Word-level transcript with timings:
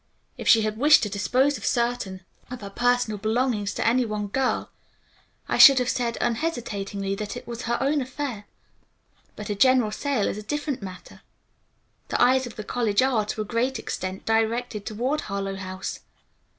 If 0.35 0.47
she 0.47 0.63
had 0.63 0.79
wished 0.79 1.03
to 1.03 1.09
dispose 1.09 1.59
of 1.59 1.63
certain 1.67 2.21
of 2.49 2.61
her 2.61 2.71
personal 2.71 3.19
belongings 3.19 3.71
to 3.75 3.85
any 3.85 4.03
one 4.03 4.29
girl 4.29 4.71
I 5.47 5.59
should 5.59 5.77
have 5.77 5.89
said 5.89 6.17
unhesitatingly 6.19 7.13
that 7.13 7.37
it 7.37 7.45
was 7.47 7.61
her 7.61 7.77
own 7.79 8.01
affair, 8.01 8.47
but 9.35 9.51
a 9.51 9.53
general 9.53 9.91
sale 9.91 10.27
is 10.27 10.39
a 10.39 10.41
different 10.41 10.81
matter. 10.81 11.21
The 12.07 12.19
eyes 12.19 12.47
of 12.47 12.55
the 12.55 12.63
college 12.63 13.03
are, 13.03 13.25
to 13.27 13.41
a 13.41 13.45
great 13.45 13.77
extent, 13.77 14.25
directed 14.25 14.87
toward 14.87 15.21
Harlowe 15.21 15.57
House. 15.57 15.99